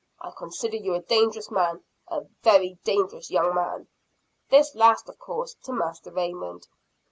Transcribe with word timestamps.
I 0.19 0.31
consider 0.35 0.77
you 0.77 0.95
a 0.95 1.01
dangerous 1.03 1.51
man, 1.51 1.83
a 2.07 2.21
very 2.41 2.79
dangerous 2.83 3.29
young 3.29 3.53
man!" 3.53 3.87
This 4.49 4.73
last 4.73 5.07
of 5.07 5.19
course 5.19 5.53
to 5.65 5.73
Master 5.73 6.09
Raymond. 6.11 6.65